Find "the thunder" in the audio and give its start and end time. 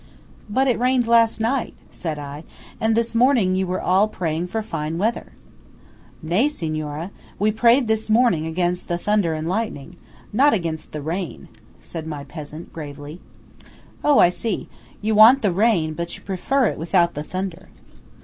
8.87-9.35, 17.13-17.69